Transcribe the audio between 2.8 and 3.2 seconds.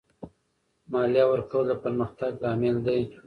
دی.